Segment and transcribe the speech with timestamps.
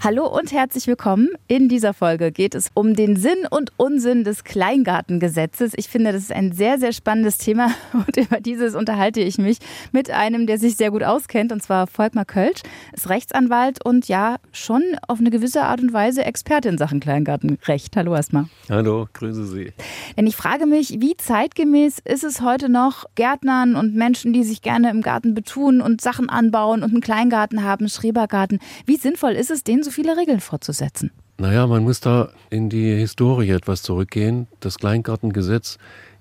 [0.00, 1.28] Hallo und herzlich willkommen.
[1.48, 5.72] In dieser Folge geht es um den Sinn und Unsinn des Kleingartengesetzes.
[5.74, 9.58] Ich finde, das ist ein sehr, sehr spannendes Thema und über dieses unterhalte ich mich
[9.90, 14.36] mit einem, der sich sehr gut auskennt, und zwar Volkmar Kölsch, ist Rechtsanwalt und ja,
[14.52, 17.96] schon auf eine gewisse Art und Weise Experte in Sachen Kleingartenrecht.
[17.96, 18.44] Hallo erstmal.
[18.70, 19.72] Hallo, grüße Sie.
[20.16, 24.62] Denn ich frage mich, wie zeitgemäß ist es heute noch, Gärtnern und Menschen, die sich
[24.62, 29.50] gerne im Garten betun und Sachen anbauen und einen Kleingarten haben, Schrebergarten, wie sinnvoll ist
[29.50, 31.10] es, den so viele Regeln fortzusetzen?
[31.38, 34.48] Naja, man muss da in die Historie etwas zurückgehen.
[34.60, 35.78] Das Kleingartengesetz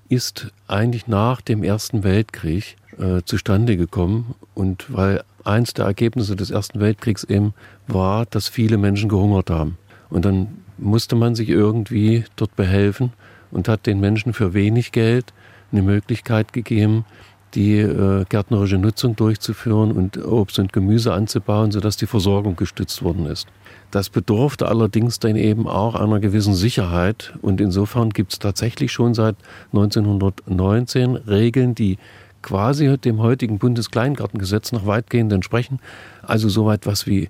[0.10, 4.36] ist eigentlich nach dem Ersten Weltkrieg äh, zustande gekommen.
[4.54, 7.54] Und weil eins der Ergebnisse des Ersten Weltkriegs eben
[7.88, 9.78] war, dass viele Menschen gehungert haben.
[10.10, 13.12] Und dann musste man sich irgendwie dort behelfen
[13.52, 15.34] und hat den Menschen für wenig Geld
[15.72, 17.06] eine Möglichkeit gegeben,
[17.58, 23.26] die äh, gärtnerische Nutzung durchzuführen und Obst und Gemüse anzubauen, sodass die Versorgung gestützt worden
[23.26, 23.48] ist.
[23.90, 29.16] Das bedurfte allerdings dann eben auch einer gewissen Sicherheit und insofern gibt es tatsächlich schon
[29.16, 29.38] seit
[29.74, 31.98] 1919 Regeln, die
[32.44, 35.80] quasi dem heutigen Bundeskleingartengesetz noch weitgehend entsprechen.
[36.22, 37.28] Also soweit was wie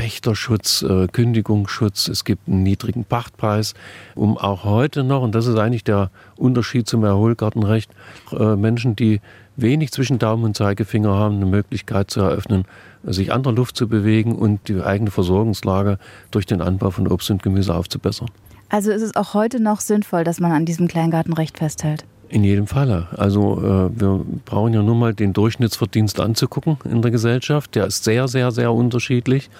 [0.00, 3.74] Pächterschutz, äh, Kündigungsschutz, es gibt einen niedrigen Pachtpreis,
[4.14, 7.90] um auch heute noch, und das ist eigentlich der Unterschied zum Erholgartenrecht,
[8.32, 9.20] äh, Menschen, die
[9.56, 12.64] wenig zwischen Daumen und Zeigefinger haben, eine Möglichkeit zu eröffnen,
[13.02, 15.98] sich an der Luft zu bewegen und die eigene Versorgungslage
[16.30, 18.30] durch den Anbau von Obst und Gemüse aufzubessern.
[18.70, 22.06] Also ist es auch heute noch sinnvoll, dass man an diesem Kleingartenrecht festhält?
[22.30, 23.08] In jedem Falle.
[23.18, 27.74] Also äh, wir brauchen ja nur mal den Durchschnittsverdienst anzugucken in der Gesellschaft.
[27.74, 29.50] Der ist sehr, sehr, sehr unterschiedlich.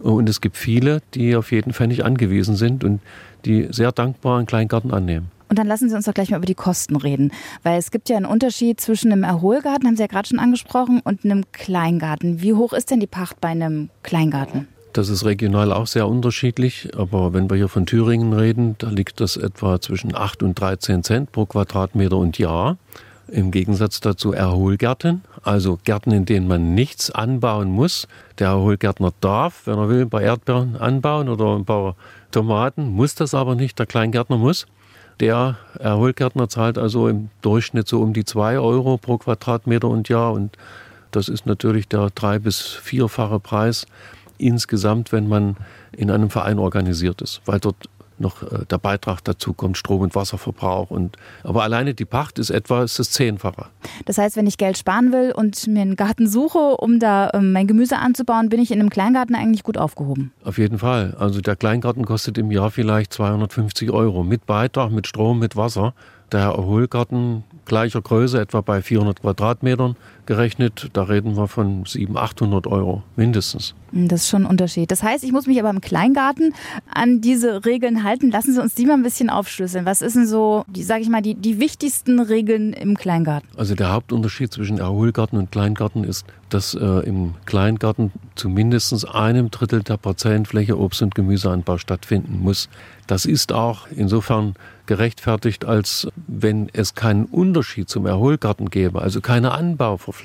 [0.00, 3.00] Und es gibt viele, die auf jeden Fall nicht angewiesen sind und
[3.44, 5.30] die sehr dankbar einen Kleingarten annehmen.
[5.48, 7.32] Und dann lassen Sie uns doch gleich mal über die Kosten reden.
[7.62, 11.00] Weil es gibt ja einen Unterschied zwischen einem Erholgarten, haben Sie ja gerade schon angesprochen,
[11.02, 12.42] und einem Kleingarten.
[12.42, 14.68] Wie hoch ist denn die Pacht bei einem Kleingarten?
[14.92, 19.20] Das ist regional auch sehr unterschiedlich, aber wenn wir hier von Thüringen reden, da liegt
[19.20, 22.78] das etwa zwischen 8 und 13 Cent pro Quadratmeter und Jahr.
[23.30, 28.08] Im Gegensatz dazu Erholgärten, also Gärten, in denen man nichts anbauen muss.
[28.38, 31.94] Der Erholgärtner darf, wenn er will, ein paar Erdbeeren anbauen oder ein paar
[32.30, 34.66] Tomaten, muss das aber nicht, der Kleingärtner muss.
[35.20, 40.32] Der Erholgärtner zahlt also im Durchschnitt so um die 2 Euro pro Quadratmeter und Jahr.
[40.32, 40.56] Und
[41.10, 43.86] das ist natürlich der drei- bis vierfache Preis
[44.38, 45.56] insgesamt, wenn man
[45.92, 47.88] in einem Verein organisiert ist, weil dort
[48.20, 50.90] noch äh, der Beitrag dazu kommt, Strom- und Wasserverbrauch.
[50.90, 53.66] Und, aber alleine die Pacht ist etwa ist das Zehnfache.
[54.04, 57.52] Das heißt, wenn ich Geld sparen will und mir einen Garten suche, um da ähm,
[57.52, 60.32] mein Gemüse anzubauen, bin ich in einem Kleingarten eigentlich gut aufgehoben.
[60.44, 61.16] Auf jeden Fall.
[61.18, 65.94] Also der Kleingarten kostet im Jahr vielleicht 250 Euro mit Beitrag, mit Strom, mit Wasser.
[66.32, 69.96] Der Erholgarten gleicher Größe, etwa bei 400 Quadratmetern
[70.28, 73.74] gerechnet, da reden wir von 700, 800 Euro mindestens.
[73.92, 74.90] Das ist schon ein Unterschied.
[74.90, 76.54] Das heißt, ich muss mich aber im Kleingarten
[76.92, 78.30] an diese Regeln halten.
[78.30, 79.86] Lassen Sie uns die mal ein bisschen aufschlüsseln.
[79.86, 83.48] Was ist denn so, sage ich mal, die, die wichtigsten Regeln im Kleingarten?
[83.56, 89.50] Also der Hauptunterschied zwischen Erholgarten und Kleingarten ist, dass äh, im Kleingarten zu mindestens einem
[89.50, 92.68] Drittel der Parzellenfläche Obst- und Gemüseanbau stattfinden muss.
[93.06, 94.54] Das ist auch insofern
[94.88, 100.17] gerechtfertigt, als wenn es keinen Unterschied zum Erholgarten gäbe, also keine Anbauverpflichtung,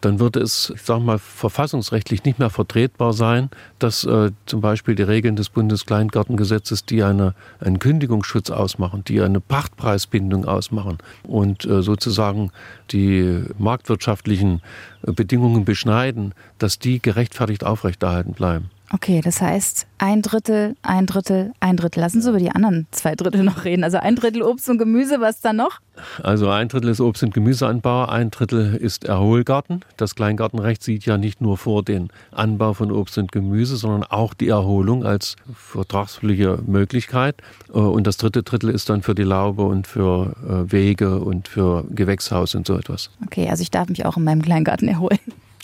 [0.00, 4.94] dann würde es, ich sage mal, verfassungsrechtlich nicht mehr vertretbar sein, dass äh, zum Beispiel
[4.94, 11.82] die Regeln des Bundeskleingartengesetzes, die eine, einen Kündigungsschutz ausmachen, die eine Pachtpreisbindung ausmachen und äh,
[11.82, 12.50] sozusagen
[12.90, 14.62] die marktwirtschaftlichen
[15.06, 18.70] äh, Bedingungen beschneiden, dass die gerechtfertigt aufrechterhalten bleiben.
[18.90, 22.00] Okay, das heißt ein Drittel, ein Drittel, ein Drittel.
[22.00, 23.84] Lassen Sie über die anderen zwei Drittel noch reden.
[23.84, 25.80] Also ein Drittel Obst und Gemüse, was dann noch?
[26.22, 29.84] Also ein Drittel ist Obst- und Gemüseanbau, ein Drittel ist Erholgarten.
[29.96, 34.32] Das Kleingartenrecht sieht ja nicht nur vor den Anbau von Obst und Gemüse, sondern auch
[34.32, 37.36] die Erholung als vertragsliche Möglichkeit.
[37.68, 41.48] Äh, und das dritte Drittel ist dann für die Laube und für äh, Wege und
[41.48, 43.10] für Gewächshaus und so etwas.
[43.26, 45.18] Okay, also ich darf mich auch in meinem Kleingarten erholen.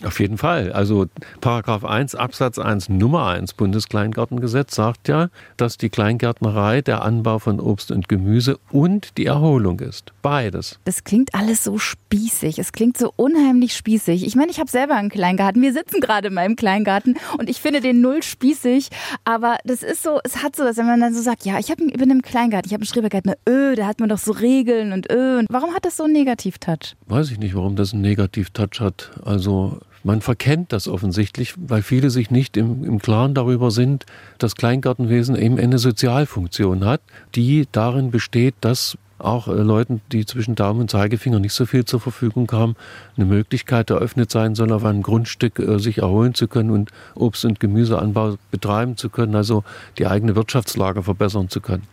[0.05, 0.73] Auf jeden Fall.
[0.73, 1.07] Also
[1.41, 7.61] Paragraph 1 Absatz 1 Nummer 1 Bundeskleingartengesetz sagt ja, dass die Kleingärtnerei der Anbau von
[7.61, 10.13] Obst und Gemüse und die Erholung ist.
[10.23, 10.79] Beides.
[10.85, 12.59] Das klingt alles so spießig.
[12.59, 14.27] Es klingt so unheimlich spießig.
[14.27, 15.63] Ich meine, ich habe selber einen Kleingarten.
[15.63, 18.91] Wir sitzen gerade in meinem Kleingarten und ich finde den null spießig.
[19.25, 21.79] Aber das ist so, es hat so, wenn man dann so sagt, ja, ich hab,
[21.79, 25.11] bin im Kleingarten, ich habe einen Schrebergarten, öh, da hat man doch so Regeln und
[25.11, 25.39] öh.
[25.39, 26.95] Und warum hat das so einen Negativtouch?
[27.07, 29.11] Weiß ich nicht, warum das einen Negativtouch hat.
[29.25, 34.05] Also man verkennt das offensichtlich, weil viele sich nicht im, im Klaren darüber sind,
[34.39, 37.01] dass Kleingartenwesen eben eine Sozialfunktion hat,
[37.35, 41.85] die darin besteht, dass auch äh, Leuten, die zwischen Daumen und Zeigefinger nicht so viel
[41.85, 42.77] zur Verfügung haben,
[43.17, 47.45] eine Möglichkeit eröffnet sein soll, auf einem Grundstück äh, sich erholen zu können und Obst-
[47.45, 49.65] und Gemüseanbau betreiben zu können, also
[49.99, 51.85] die eigene Wirtschaftslage verbessern zu können.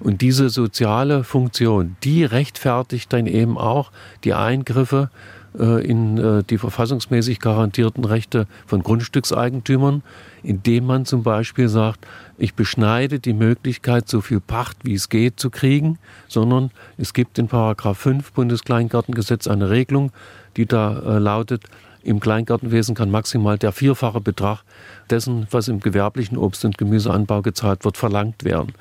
[0.00, 3.90] Und diese soziale Funktion, die rechtfertigt dann eben auch
[4.24, 5.10] die Eingriffe
[5.58, 10.02] in äh, die verfassungsmäßig garantierten Rechte von Grundstückseigentümern,
[10.42, 12.06] indem man zum Beispiel sagt,
[12.38, 17.38] ich beschneide die Möglichkeit, so viel Pacht wie es geht zu kriegen, sondern es gibt
[17.38, 20.10] in Paragraph 5 Bundeskleingartengesetz eine Regelung,
[20.56, 21.64] die da äh, lautet,
[22.04, 24.62] im Kleingartenwesen kann maximal der vierfache Betrag
[25.08, 28.74] dessen, was im gewerblichen Obst- und Gemüseanbau gezahlt wird, verlangt werden.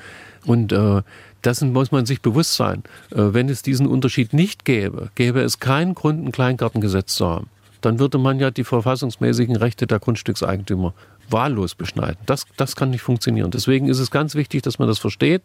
[0.45, 1.01] Und äh,
[1.43, 2.83] dessen muss man sich bewusst sein.
[3.11, 7.47] Äh, wenn es diesen Unterschied nicht gäbe, gäbe es keinen Grund, ein Kleingartengesetz zu haben.
[7.81, 10.93] Dann würde man ja die verfassungsmäßigen Rechte der Grundstückseigentümer
[11.29, 12.17] wahllos beschneiden.
[12.25, 13.51] Das, das kann nicht funktionieren.
[13.51, 15.41] Deswegen ist es ganz wichtig, dass man das versteht,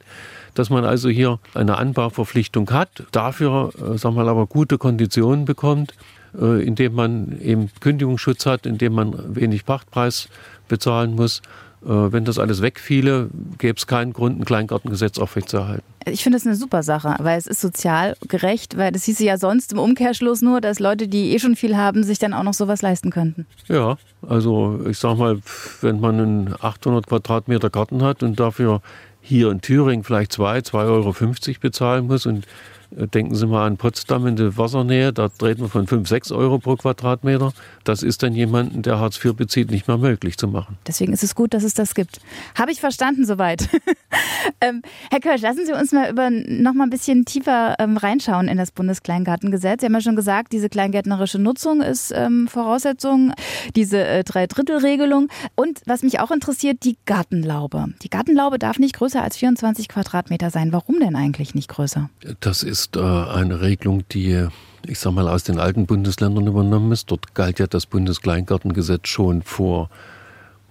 [0.55, 5.45] dass man also hier eine Anbauverpflichtung hat, dafür, äh, sagen wir mal, aber gute Konditionen
[5.45, 5.95] bekommt,
[6.41, 10.29] äh, indem man eben Kündigungsschutz hat, indem man wenig Pachtpreis
[10.69, 11.43] bezahlen muss
[11.81, 15.85] wenn das alles wegfiele, gäbe es keinen Grund, ein Kleingartengesetz aufrechtzuerhalten.
[16.07, 19.37] Ich finde es eine super Sache, weil es ist sozial gerecht, weil das hieße ja
[19.37, 22.55] sonst im Umkehrschluss nur, dass Leute, die eh schon viel haben, sich dann auch noch
[22.55, 23.47] sowas leisten könnten.
[23.69, 25.39] Ja, also ich sag mal,
[25.81, 28.81] wenn man einen 800 Quadratmeter Garten hat und dafür
[29.21, 31.15] hier in Thüringen vielleicht 2, 2,50 Euro
[31.61, 32.47] bezahlen muss und
[32.91, 36.59] Denken Sie mal an Potsdam in der Wassernähe, da treten wir von 5, 6 Euro
[36.59, 37.53] pro Quadratmeter.
[37.85, 40.79] Das ist dann jemanden, der Hartz IV bezieht, nicht mehr möglich zu machen.
[40.87, 42.21] Deswegen ist es gut, dass es das gibt.
[42.59, 43.69] Habe ich verstanden soweit.
[44.63, 44.81] ähm,
[45.11, 48.57] Herr Kölsch, lassen Sie uns mal über noch mal ein bisschen tiefer ähm, reinschauen in
[48.57, 49.81] das Bundeskleingartengesetz.
[49.81, 53.33] Sie haben ja schon gesagt, diese kleingärtnerische Nutzung ist ähm, Voraussetzung,
[53.77, 55.29] diese äh, Dreidrittelregelung.
[55.55, 57.89] Und was mich auch interessiert, die Gartenlaube.
[58.03, 60.73] Die Gartenlaube darf nicht größer als 24 Quadratmeter sein.
[60.73, 62.09] Warum denn eigentlich nicht größer?
[62.41, 64.47] Das ist ist äh, eine Regelung, die,
[64.87, 67.11] ich sag mal, aus den alten Bundesländern übernommen ist.
[67.11, 69.91] Dort galt ja das Bundeskleingartengesetz schon vor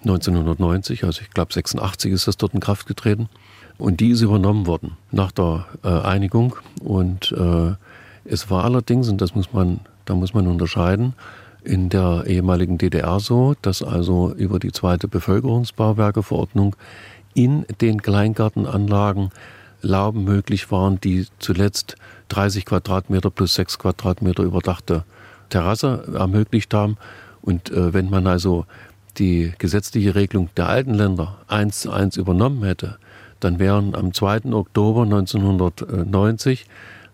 [0.02, 3.28] 1990, also ich glaube 86 ist das dort in Kraft getreten.
[3.78, 6.56] Und die ist übernommen worden nach der äh, Einigung.
[6.82, 7.74] Und äh,
[8.26, 11.14] es war allerdings, und das muss man, da muss man unterscheiden,
[11.64, 16.76] in der ehemaligen DDR so, dass also über die zweite Bevölkerungsbauwerkeverordnung
[17.34, 19.30] in den Kleingartenanlagen
[19.82, 21.96] Lauben möglich waren, die zuletzt
[22.30, 25.04] 30 Quadratmeter plus 6 Quadratmeter überdachte
[25.50, 26.98] Terrasse ermöglicht haben.
[27.42, 28.66] Und äh, wenn man also
[29.18, 32.98] die gesetzliche Regelung der alten Länder eins zu eins übernommen hätte,
[33.40, 34.52] dann wären am 2.
[34.52, 36.66] Oktober 1990 äh,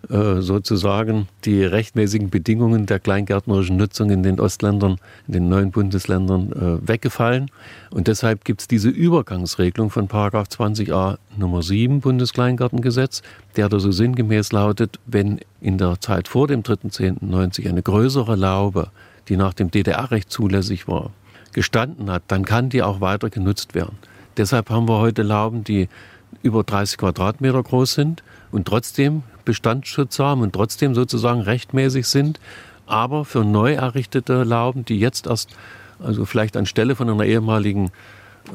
[0.09, 4.97] sozusagen die rechtmäßigen Bedingungen der kleingärtnerischen Nutzung in den Ostländern,
[5.27, 7.49] in den neuen Bundesländern äh, weggefallen.
[7.89, 13.21] Und deshalb gibt es diese Übergangsregelung von Paragraph 20a Nummer 7 Bundeskleingartengesetz,
[13.55, 18.89] der da so sinngemäß lautet, wenn in der Zeit vor dem 3.10.90 eine größere Laube,
[19.29, 21.11] die nach dem DDR-Recht zulässig war,
[21.53, 23.97] gestanden hat, dann kann die auch weiter genutzt werden.
[24.35, 25.87] Deshalb haben wir heute Lauben, die
[26.41, 32.39] über 30 Quadratmeter groß sind und trotzdem Bestandsschutz haben und trotzdem sozusagen rechtmäßig sind.
[32.85, 35.55] Aber für neu errichtete Lauben, die jetzt erst,
[35.99, 37.91] also vielleicht anstelle von einer ehemaligen,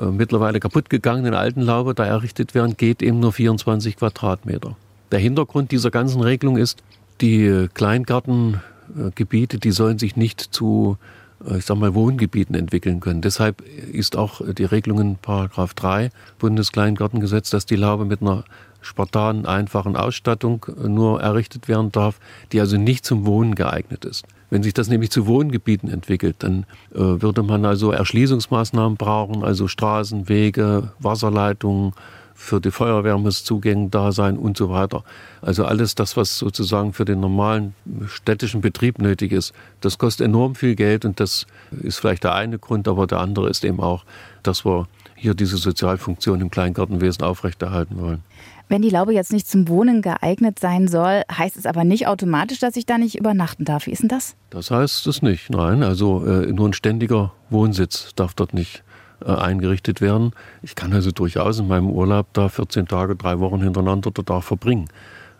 [0.00, 4.76] äh, mittlerweile kaputtgegangenen alten Laube da errichtet werden, geht eben nur 24 Quadratmeter.
[5.10, 6.82] Der Hintergrund dieser ganzen Regelung ist,
[7.20, 10.98] die Kleingartengebiete, die sollen sich nicht zu
[11.46, 13.20] äh, ich sag mal, Wohngebieten entwickeln können.
[13.20, 18.44] Deshalb ist auch die Regelung in Paragraph 3 Bundeskleingartengesetz, dass die Laube mit einer
[18.80, 22.20] spartanen, einfachen Ausstattung äh, nur errichtet werden darf,
[22.52, 24.24] die also nicht zum Wohnen geeignet ist.
[24.50, 29.68] Wenn sich das nämlich zu Wohngebieten entwickelt, dann äh, würde man also Erschließungsmaßnahmen brauchen, also
[29.68, 31.92] Straßen, Wege, Wasserleitungen,
[32.40, 35.02] für die Feuerwehr muss Zugänge da sein und so weiter.
[35.42, 37.74] Also alles das, was sozusagen für den normalen
[38.06, 41.46] städtischen Betrieb nötig ist, das kostet enorm viel Geld und das
[41.82, 44.04] ist vielleicht der eine Grund, aber der andere ist eben auch,
[44.44, 44.86] dass wir
[45.18, 48.22] hier diese Sozialfunktion im Kleingartenwesen aufrechterhalten wollen.
[48.68, 52.60] Wenn die Laube jetzt nicht zum Wohnen geeignet sein soll, heißt es aber nicht automatisch,
[52.60, 53.86] dass ich da nicht übernachten darf.
[53.86, 54.36] Wie ist denn das?
[54.50, 55.82] Das heißt es nicht, nein.
[55.82, 58.84] Also äh, nur ein ständiger Wohnsitz darf dort nicht
[59.24, 60.32] äh, eingerichtet werden.
[60.62, 64.88] Ich kann also durchaus in meinem Urlaub da 14 Tage, drei Wochen hintereinander dort verbringen.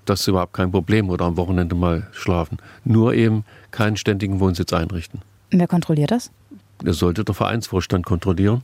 [0.07, 2.57] Das ist überhaupt kein Problem oder am Wochenende mal schlafen.
[2.85, 5.21] Nur eben keinen ständigen Wohnsitz einrichten.
[5.51, 6.31] Wer kontrolliert das?
[6.79, 8.63] Das sollte der Vereinsvorstand kontrollieren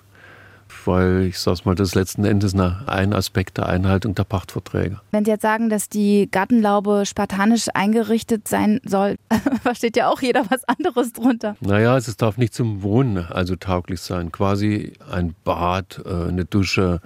[0.84, 5.00] weil ich sage mal, das ist letzten Endes ein Aspekt der Einhaltung der Pachtverträge.
[5.10, 9.16] Wenn Sie jetzt sagen, dass die Gartenlaube spartanisch eingerichtet sein soll,
[9.62, 11.56] versteht ja auch jeder was anderes drunter.
[11.60, 14.32] Naja, es darf nicht zum Wohnen also tauglich sein.
[14.32, 17.00] Quasi ein Bad, äh, eine Dusche,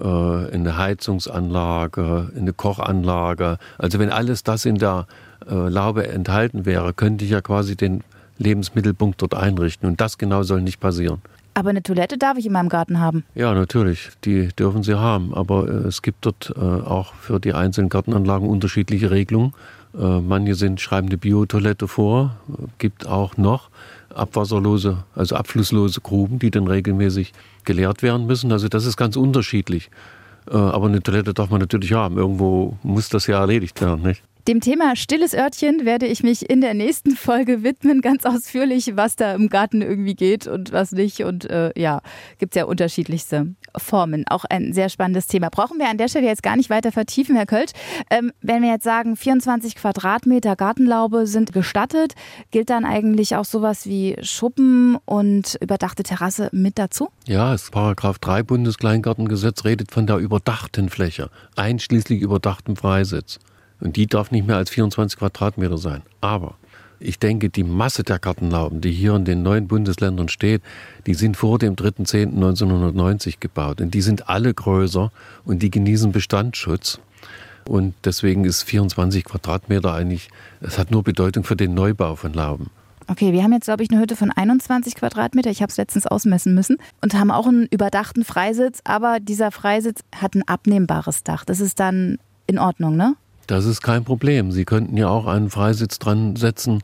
[0.00, 3.58] äh, eine Heizungsanlage, eine Kochanlage.
[3.78, 5.06] Also wenn alles das in der
[5.48, 8.02] äh, Laube enthalten wäre, könnte ich ja quasi den
[8.38, 9.88] Lebensmittelpunkt dort einrichten.
[9.88, 11.22] Und das genau soll nicht passieren.
[11.56, 13.24] Aber eine Toilette darf ich in meinem Garten haben.
[13.34, 14.10] Ja, natürlich.
[14.26, 15.32] Die dürfen sie haben.
[15.32, 19.54] Aber äh, es gibt dort äh, auch für die einzelnen Gartenanlagen unterschiedliche Regelungen.
[19.98, 22.36] Äh, manche sind, schreiben eine Biotoilette vor.
[22.76, 23.70] Gibt auch noch
[24.14, 27.32] abwasserlose, also abflusslose Gruben, die dann regelmäßig
[27.64, 28.52] geleert werden müssen.
[28.52, 29.90] Also das ist ganz unterschiedlich.
[30.48, 32.18] Aber eine Toilette darf man natürlich haben.
[32.18, 34.22] Irgendwo muss das ja erledigt werden, nicht?
[34.48, 39.16] Dem Thema stilles Örtchen werde ich mich in der nächsten Folge widmen, ganz ausführlich, was
[39.16, 41.24] da im Garten irgendwie geht und was nicht.
[41.24, 42.00] Und äh, ja,
[42.38, 44.24] gibt es ja unterschiedlichste Formen.
[44.28, 45.48] Auch ein sehr spannendes Thema.
[45.50, 47.72] Brauchen wir an der Stelle jetzt gar nicht weiter vertiefen, Herr Kölsch.
[48.08, 52.14] Ähm, wenn wir jetzt sagen, 24 Quadratmeter Gartenlaube sind gestattet,
[52.52, 57.08] gilt dann eigentlich auch sowas wie Schuppen und überdachte Terrasse mit dazu?
[57.26, 63.40] Ja, das Paragraph 3 Bundeskleingartengesetz redet von der überdachten Fläche, einschließlich überdachtem Freisitz.
[63.80, 66.02] Und die darf nicht mehr als 24 Quadratmeter sein.
[66.20, 66.56] Aber
[66.98, 70.62] ich denke, die Masse der Gartenlauben, die hier in den neuen Bundesländern steht,
[71.06, 73.80] die sind vor dem 3.10.1990 gebaut.
[73.80, 75.12] Und die sind alle größer
[75.44, 77.00] und die genießen Bestandsschutz.
[77.68, 80.28] Und deswegen ist 24 Quadratmeter eigentlich,
[80.60, 82.70] es hat nur Bedeutung für den Neubau von Lauben.
[83.08, 85.50] Okay, wir haben jetzt, glaube ich, eine Hütte von 21 Quadratmeter.
[85.50, 88.80] Ich habe es letztens ausmessen müssen und haben auch einen überdachten Freisitz.
[88.84, 91.44] Aber dieser Freisitz hat ein abnehmbares Dach.
[91.44, 92.18] Das ist dann
[92.48, 93.14] in Ordnung, ne?
[93.46, 94.50] Das ist kein Problem.
[94.50, 96.82] Sie könnten ja auch einen Freisitz dran setzen,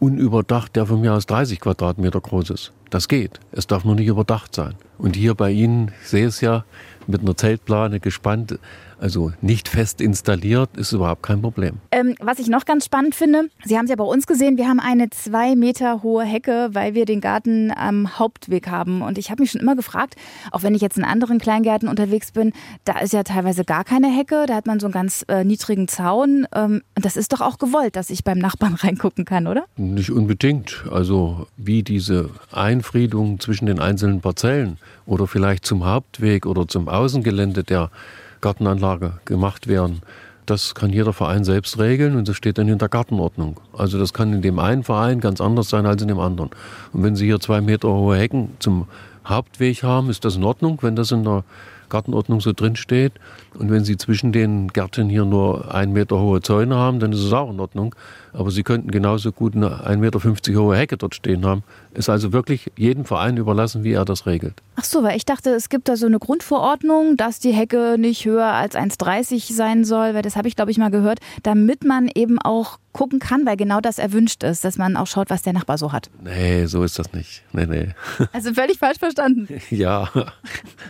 [0.00, 2.72] unüberdacht, der von mir aus 30 Quadratmeter groß ist.
[2.90, 3.38] Das geht.
[3.52, 4.74] Es darf nur nicht überdacht sein.
[4.98, 6.64] Und hier bei Ihnen, ich sehe es ja,
[7.06, 8.58] mit einer Zeltplane gespannt,
[9.02, 11.78] also nicht fest installiert, ist überhaupt kein Problem.
[11.90, 14.68] Ähm, was ich noch ganz spannend finde, Sie haben es ja bei uns gesehen, wir
[14.68, 19.02] haben eine zwei Meter hohe Hecke, weil wir den Garten am Hauptweg haben.
[19.02, 20.14] Und ich habe mich schon immer gefragt,
[20.52, 22.52] auch wenn ich jetzt in anderen Kleingärten unterwegs bin,
[22.84, 25.88] da ist ja teilweise gar keine Hecke, da hat man so einen ganz äh, niedrigen
[25.88, 26.46] Zaun.
[26.54, 29.64] Ähm, das ist doch auch gewollt, dass ich beim Nachbarn reingucken kann, oder?
[29.76, 30.84] Nicht unbedingt.
[30.92, 37.64] Also wie diese Einfriedung zwischen den einzelnen Parzellen oder vielleicht zum Hauptweg oder zum Außengelände
[37.64, 37.90] der
[38.42, 40.02] Gartenanlage gemacht werden.
[40.44, 43.60] Das kann jeder Verein selbst regeln und das steht dann in der Gartenordnung.
[43.72, 46.50] Also das kann in dem einen Verein ganz anders sein als in dem anderen.
[46.92, 48.86] Und wenn Sie hier zwei Meter hohe Hecken zum
[49.24, 51.44] Hauptweg haben, ist das in Ordnung, wenn das in der
[51.92, 53.12] Gartenordnung so drin steht.
[53.58, 57.20] Und wenn Sie zwischen den Gärten hier nur ein Meter hohe Zäune haben, dann ist
[57.20, 57.94] es auch in Ordnung.
[58.32, 61.62] Aber Sie könnten genauso gut eine 1,50 Meter hohe Hecke dort stehen haben.
[61.92, 64.54] Ist also wirklich jedem Verein überlassen, wie er das regelt.
[64.76, 68.24] Ach so, weil ich dachte, es gibt da so eine Grundverordnung, dass die Hecke nicht
[68.24, 72.08] höher als 1,30 sein soll, weil das habe ich, glaube ich, mal gehört, damit man
[72.14, 75.52] eben auch gucken kann, weil genau das erwünscht ist, dass man auch schaut, was der
[75.52, 76.10] Nachbar so hat.
[76.22, 77.42] Nee, so ist das nicht.
[77.52, 77.88] Nee, nee.
[78.32, 79.48] Also völlig falsch verstanden.
[79.70, 80.08] ja.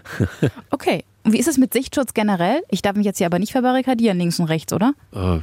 [0.71, 1.04] okay.
[1.25, 2.62] Und wie ist es mit Sichtschutz generell?
[2.68, 4.94] Ich darf mich jetzt hier aber nicht verbarrikadieren, links und rechts, oder?
[5.14, 5.38] Äh,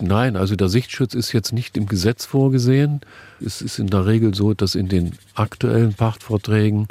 [0.00, 3.00] nein, also der Sichtschutz ist jetzt nicht im Gesetz vorgesehen.
[3.44, 6.88] Es ist in der Regel so, dass in den aktuellen Pachtverträgen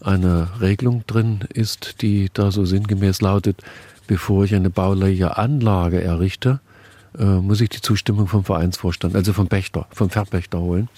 [0.00, 3.62] eine Regelung drin ist, die da so sinngemäß lautet,
[4.06, 6.60] bevor ich eine bauliche Anlage errichte,
[7.18, 10.88] äh, muss ich die Zustimmung vom Vereinsvorstand, also vom Pächter, vom Verpächter holen.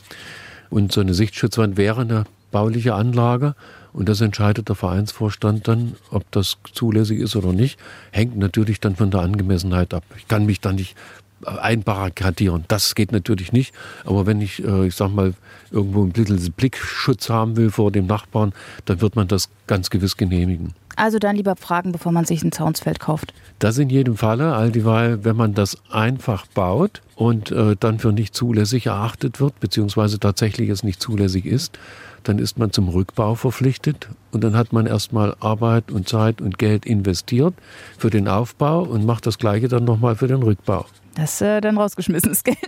[0.71, 3.55] Und so eine Sichtschutzwand wäre eine bauliche Anlage
[3.93, 7.79] und das entscheidet der Vereinsvorstand dann, ob das zulässig ist oder nicht.
[8.11, 10.05] Hängt natürlich dann von der Angemessenheit ab.
[10.17, 10.97] Ich kann mich da nicht
[11.45, 12.65] einbarrikadieren.
[12.69, 13.75] Das geht natürlich nicht.
[14.05, 15.35] Aber wenn ich, äh, ich sag mal,
[15.71, 18.53] irgendwo ein bisschen Blickschutz haben will vor dem Nachbarn,
[18.85, 20.75] dann wird man das ganz gewiss genehmigen.
[20.97, 23.33] Also dann lieber fragen, bevor man sich ein Zaunsfeld kauft.
[23.59, 28.13] Das in jedem Falle, all dieweil, wenn man das einfach baut und äh, dann für
[28.13, 31.79] nicht zulässig erachtet wird, beziehungsweise tatsächlich es nicht zulässig ist,
[32.25, 36.59] dann ist man zum Rückbau verpflichtet und dann hat man erstmal Arbeit und Zeit und
[36.59, 37.55] Geld investiert
[37.99, 40.87] für den Aufbau und macht das gleiche dann nochmal für den Rückbau.
[41.15, 42.59] Das ist äh, dann rausgeschmissenes Geld.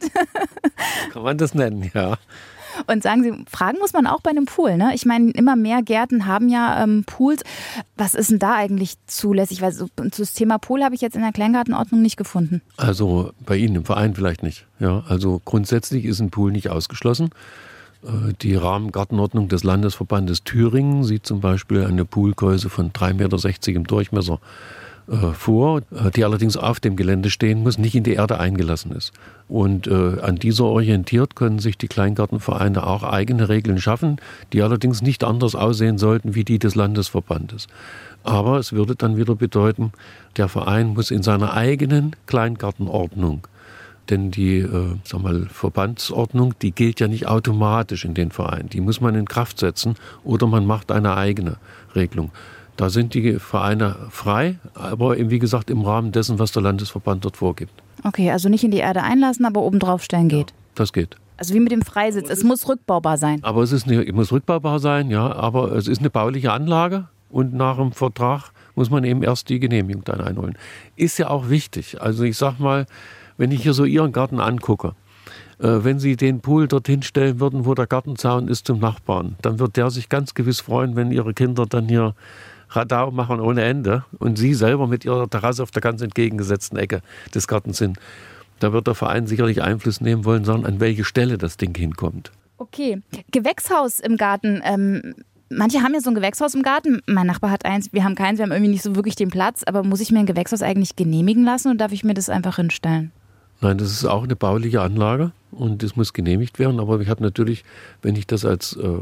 [1.12, 2.18] Kann man das nennen, ja.
[2.86, 4.76] Und sagen Sie, fragen muss man auch bei einem Pool.
[4.76, 4.92] Ne?
[4.94, 7.42] Ich meine, immer mehr Gärten haben ja ähm, Pools.
[7.96, 9.62] Was ist denn da eigentlich zulässig?
[9.62, 12.62] Weil so, das Thema Pool habe ich jetzt in der Kleingartenordnung nicht gefunden.
[12.76, 14.66] Also bei Ihnen im Verein vielleicht nicht.
[14.78, 17.30] Ja, also grundsätzlich ist ein Pool nicht ausgeschlossen.
[18.04, 23.86] Äh, die Rahmengartenordnung des Landesverbandes Thüringen sieht zum Beispiel eine Poolgröße von 3,60 Meter im
[23.86, 24.40] Durchmesser
[25.06, 28.92] äh, vor, äh, die allerdings auf dem Gelände stehen muss, nicht in die Erde eingelassen
[28.92, 29.12] ist.
[29.48, 34.16] Und äh, an dieser orientiert können sich die Kleingartenvereine auch eigene Regeln schaffen,
[34.52, 37.66] die allerdings nicht anders aussehen sollten wie die des Landesverbandes.
[38.22, 39.92] Aber es würde dann wieder bedeuten,
[40.38, 43.46] der Verein muss in seiner eigenen Kleingartenordnung
[44.10, 48.68] denn die äh, sag mal, Verbandsordnung, die gilt ja nicht automatisch in den Vereinen.
[48.68, 49.94] Die muss man in Kraft setzen
[50.24, 51.56] oder man macht eine eigene
[51.94, 52.30] Regelung.
[52.76, 57.36] Da sind die Vereine frei, aber wie gesagt im Rahmen dessen, was der Landesverband dort
[57.36, 57.72] vorgibt.
[58.02, 60.50] Okay, also nicht in die Erde einlassen, aber oben drauf stellen geht.
[60.50, 61.16] Ja, das geht.
[61.36, 63.42] Also wie mit dem Freisitz, es muss rückbaubar sein.
[63.42, 67.54] Aber es ist eine, muss rückbaubar sein, ja, aber es ist eine bauliche Anlage und
[67.54, 70.56] nach dem Vertrag muss man eben erst die Genehmigung dann einholen.
[70.96, 72.00] Ist ja auch wichtig.
[72.00, 72.86] Also ich sag mal,
[73.36, 74.94] wenn ich hier so Ihren Garten angucke,
[75.58, 79.58] äh, wenn Sie den Pool dorthin stellen würden, wo der Gartenzaun ist zum Nachbarn, dann
[79.58, 82.14] wird der sich ganz gewiss freuen, wenn Ihre Kinder dann hier
[82.74, 87.00] Radau machen ohne Ende und Sie selber mit Ihrer Terrasse auf der ganz entgegengesetzten Ecke
[87.34, 87.98] des Gartens sind.
[88.60, 92.30] Da wird der Verein sicherlich Einfluss nehmen wollen, sondern an welche Stelle das Ding hinkommt.
[92.58, 93.02] Okay.
[93.30, 94.62] Gewächshaus im Garten.
[94.64, 95.14] Ähm,
[95.50, 97.00] manche haben ja so ein Gewächshaus im Garten.
[97.06, 97.92] Mein Nachbar hat eins.
[97.92, 98.38] Wir haben keins.
[98.38, 99.62] Wir haben irgendwie nicht so wirklich den Platz.
[99.66, 102.56] Aber muss ich mir ein Gewächshaus eigentlich genehmigen lassen oder darf ich mir das einfach
[102.56, 103.10] hinstellen?
[103.60, 106.80] Nein, das ist auch eine bauliche Anlage und das muss genehmigt werden.
[106.80, 107.64] Aber ich habe natürlich,
[108.02, 109.00] wenn ich das als äh,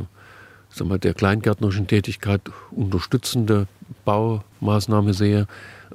[0.74, 3.66] sag mal, der kleingärtnerischen Tätigkeit unterstützende
[4.04, 5.46] Baumaßnahme sehe,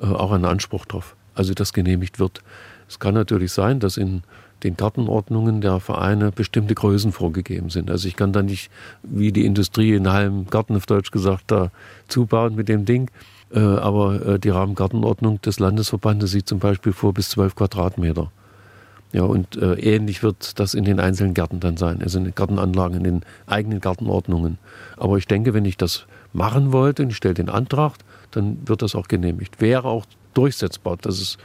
[0.02, 2.42] äh, auch einen Anspruch darauf, also dass genehmigt wird.
[2.88, 4.24] Es kann natürlich sein, dass in
[4.64, 7.92] den Gartenordnungen der Vereine bestimmte Größen vorgegeben sind.
[7.92, 8.72] Also ich kann da nicht,
[9.04, 11.72] wie die Industrie in einem Garten auf Deutsch gesagt, da
[12.08, 13.12] zubauen mit dem Ding.
[13.54, 18.32] Äh, aber äh, die Rahmengartenordnung des Landesverbandes sieht zum Beispiel vor bis 12 Quadratmeter.
[19.14, 22.36] Ja, und äh, ähnlich wird das in den einzelnen Gärten dann sein, also in den
[22.36, 24.58] Gartenanlagen, in den eigenen Gartenordnungen.
[24.98, 27.94] Aber ich denke, wenn ich das machen wollte und ich stelle den Antrag,
[28.32, 29.62] dann wird das auch genehmigt.
[29.62, 31.38] Wäre auch durchsetzbar, dass es,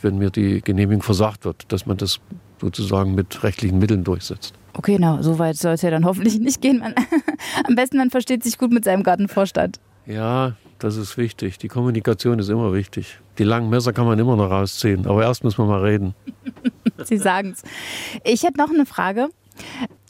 [0.00, 2.18] wenn mir die Genehmigung versagt wird, dass man das
[2.60, 4.54] sozusagen mit rechtlichen Mitteln durchsetzt.
[4.74, 6.78] Okay, na, so weit soll es ja dann hoffentlich nicht gehen.
[6.78, 6.94] Man,
[7.68, 9.80] am besten man versteht sich gut mit seinem Gartenvorstand.
[10.06, 11.58] Ja, das ist wichtig.
[11.58, 13.18] Die Kommunikation ist immer wichtig.
[13.38, 16.14] Die langen Messer kann man immer noch rausziehen, aber erst muss man mal reden.
[17.04, 17.62] Sie sagen es.
[18.24, 19.28] Ich hätte noch eine Frage.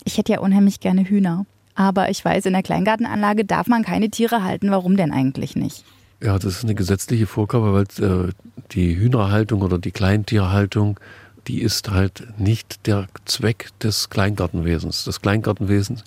[0.04, 1.46] Ich hätte ja unheimlich gerne Hühner.
[1.74, 4.70] Aber ich weiß, in der Kleingartenanlage darf man keine Tiere halten.
[4.70, 5.84] Warum denn eigentlich nicht?
[6.22, 8.32] Ja, das ist eine gesetzliche Vorgabe, weil äh,
[8.72, 11.00] die Hühnerhaltung oder die Kleintierhaltung,
[11.48, 15.04] die ist halt nicht der Zweck des Kleingartenwesens.
[15.04, 16.02] Das Kleingartenwesen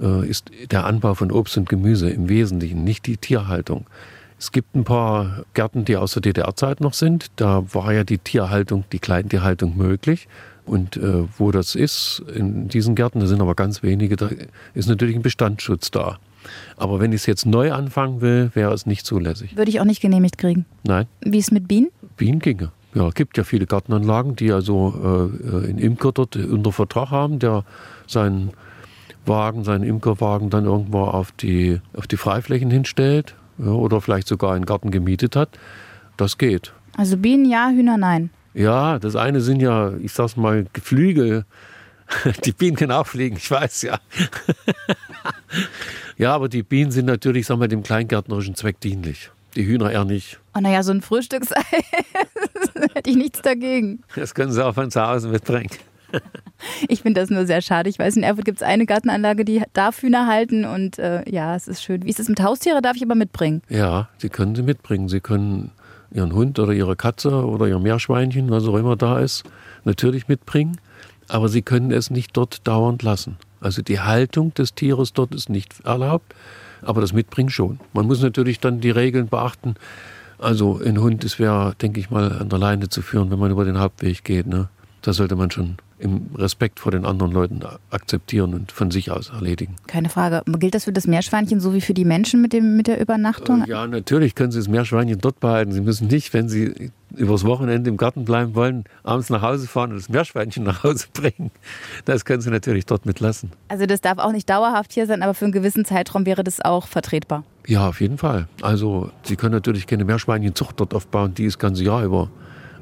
[0.00, 3.86] äh, ist der Anbau von Obst und Gemüse im Wesentlichen, nicht die Tierhaltung.
[4.42, 7.30] Es gibt ein paar Gärten, die aus der DDR-Zeit noch sind.
[7.36, 10.26] Da war ja die Tierhaltung, die Kleintierhaltung möglich.
[10.66, 14.30] Und äh, wo das ist, in diesen Gärten, da sind aber ganz wenige, da
[14.74, 16.18] ist natürlich ein Bestandsschutz da.
[16.76, 19.56] Aber wenn ich es jetzt neu anfangen will, wäre es nicht zulässig.
[19.56, 20.66] Würde ich auch nicht genehmigt kriegen.
[20.82, 21.06] Nein.
[21.20, 21.90] Wie ist es mit Bienen?
[22.16, 22.72] Bienen ginge.
[22.94, 27.38] Ja, es gibt ja viele Gartenanlagen, die also äh, einen Imker dort unter Vertrag haben,
[27.38, 27.62] der
[28.08, 28.50] seinen
[29.24, 34.66] Wagen, seinen Imkerwagen dann irgendwo auf die, auf die Freiflächen hinstellt oder vielleicht sogar einen
[34.66, 35.50] Garten gemietet hat.
[36.16, 36.72] Das geht.
[36.96, 38.30] Also Bienen ja, Hühner nein.
[38.54, 41.44] Ja, das eine sind ja, ich sag's mal, Geflügel.
[42.44, 43.98] Die Bienen können auch fliegen, ich weiß ja.
[46.18, 49.30] ja, aber die Bienen sind natürlich, sagen wir, dem kleingärtnerischen Zweck dienlich.
[49.56, 50.38] Die Hühner eher nicht.
[50.54, 51.62] Oh, naja, so ein Frühstücksei
[52.94, 54.02] hätte ich nichts dagegen.
[54.14, 55.70] Das können Sie auch von zu Hause mitbringen.
[56.88, 57.88] Ich finde das nur sehr schade.
[57.88, 61.56] Ich weiß, in Erfurt gibt es eine Gartenanlage, die darf Hühner halten und äh, ja,
[61.56, 62.04] es ist schön.
[62.04, 62.80] Wie ist es mit Haustiere?
[62.80, 63.62] Darf ich aber mitbringen?
[63.68, 65.08] Ja, Sie können sie mitbringen.
[65.08, 65.72] Sie können
[66.12, 69.44] Ihren Hund oder Ihre Katze oder Ihr Meerschweinchen, was auch immer da ist,
[69.84, 70.78] natürlich mitbringen.
[71.28, 73.38] Aber Sie können es nicht dort dauernd lassen.
[73.60, 76.34] Also die Haltung des Tieres dort ist nicht erlaubt,
[76.82, 77.78] aber das Mitbringen schon.
[77.92, 79.76] Man muss natürlich dann die Regeln beachten.
[80.38, 83.52] Also ein Hund, es wäre, denke ich mal, an der Leine zu führen, wenn man
[83.52, 84.46] über den Hauptweg geht.
[84.46, 84.68] Ne?
[85.00, 87.60] Da sollte man schon im Respekt vor den anderen Leuten
[87.90, 89.76] akzeptieren und von sich aus erledigen.
[89.86, 90.42] Keine Frage.
[90.58, 93.62] Gilt das für das Meerschweinchen so wie für die Menschen mit, dem, mit der Übernachtung?
[93.62, 95.72] Äh, ja, natürlich können Sie das Meerschweinchen dort behalten.
[95.72, 99.90] Sie müssen nicht, wenn Sie übers Wochenende im Garten bleiben wollen, abends nach Hause fahren
[99.90, 101.50] und das Meerschweinchen nach Hause bringen.
[102.04, 103.52] Das können Sie natürlich dort mitlassen.
[103.68, 106.60] Also das darf auch nicht dauerhaft hier sein, aber für einen gewissen Zeitraum wäre das
[106.60, 107.44] auch vertretbar.
[107.66, 108.48] Ja, auf jeden Fall.
[108.60, 112.28] Also Sie können natürlich keine Meerschweinchenzucht dort aufbauen, die ist das ganze Jahr über.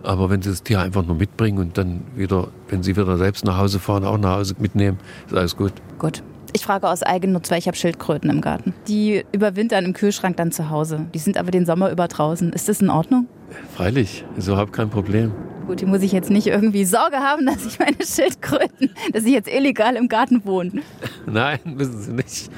[0.02, 3.44] Aber wenn sie das Tier einfach nur mitbringen und dann wieder, wenn sie wieder selbst
[3.44, 5.72] nach Hause fahren, auch nach Hause mitnehmen, ist alles gut.
[5.98, 6.22] Gut.
[6.52, 8.74] Ich frage aus Eigennutz, weil ich habe Schildkröten im Garten.
[8.88, 11.06] Die überwintern im Kühlschrank dann zu Hause.
[11.14, 12.52] Die sind aber den Sommer über draußen.
[12.52, 13.28] Ist das in Ordnung?
[13.76, 15.32] Freilich, ist überhaupt kein Problem.
[15.66, 19.32] Gut, die muss ich jetzt nicht irgendwie Sorge haben, dass ich meine Schildkröten, dass sie
[19.32, 20.82] jetzt illegal im Garten wohnen.
[21.26, 22.50] Nein, müssen sie nicht.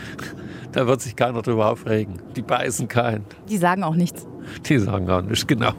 [0.72, 2.22] Da wird sich keiner drüber aufregen.
[2.34, 3.26] Die beißen keinen.
[3.50, 4.26] Die sagen auch nichts.
[4.66, 5.72] Die sagen auch nichts, genau.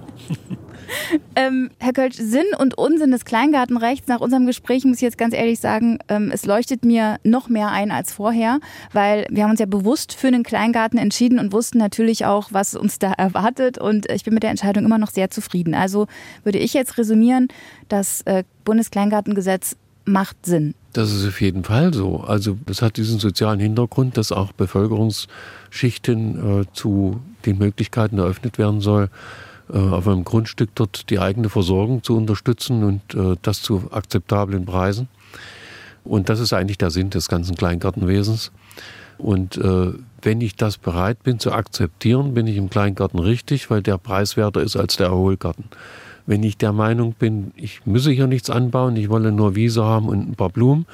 [1.35, 5.33] Ähm, Herr Kölsch, Sinn und Unsinn des Kleingartenrechts nach unserem Gespräch muss ich jetzt ganz
[5.33, 8.59] ehrlich sagen, ähm, es leuchtet mir noch mehr ein als vorher,
[8.91, 12.75] weil wir haben uns ja bewusst für einen Kleingarten entschieden und wussten natürlich auch, was
[12.75, 15.73] uns da erwartet und ich bin mit der Entscheidung immer noch sehr zufrieden.
[15.73, 16.07] Also
[16.43, 17.47] würde ich jetzt resümieren,
[17.89, 20.75] das äh, Bundeskleingartengesetz macht Sinn.
[20.93, 22.21] Das ist auf jeden Fall so.
[22.21, 28.81] Also das hat diesen sozialen Hintergrund, dass auch Bevölkerungsschichten äh, zu den Möglichkeiten eröffnet werden
[28.81, 29.09] soll,
[29.71, 35.07] auf einem Grundstück dort die eigene Versorgung zu unterstützen und äh, das zu akzeptablen Preisen.
[36.03, 38.51] Und das ist eigentlich der Sinn des ganzen Kleingartenwesens.
[39.17, 43.81] Und äh, wenn ich das bereit bin zu akzeptieren, bin ich im Kleingarten richtig, weil
[43.81, 45.65] der preiswerter ist als der Erholgarten.
[46.25, 50.07] Wenn ich der Meinung bin, ich müsse hier nichts anbauen, ich wolle nur Wiese haben
[50.07, 50.85] und ein paar Blumen,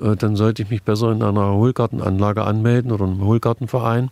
[0.00, 4.10] äh, dann sollte ich mich besser in einer Erholgartenanlage anmelden oder einem Erholgartenverein, äh,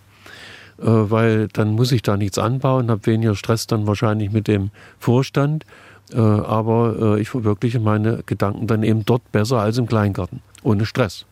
[0.86, 5.64] weil dann muss ich da nichts anbauen, habe weniger Stress dann wahrscheinlich mit dem Vorstand,
[6.12, 11.26] äh, aber ich verwirkliche meine Gedanken dann eben dort besser als im Kleingarten, ohne Stress.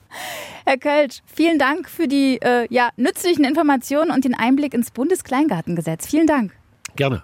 [0.65, 6.07] Herr Kölsch, vielen Dank für die äh, ja, nützlichen Informationen und den Einblick ins Bundeskleingartengesetz.
[6.07, 6.53] Vielen Dank.
[6.97, 7.23] Gerne.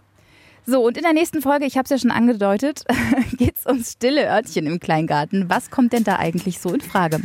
[0.65, 2.85] So, und in der nächsten Folge, ich habe es ja schon angedeutet,
[3.39, 5.49] geht es ums stille Örtchen im Kleingarten.
[5.49, 7.21] Was kommt denn da eigentlich so in Frage?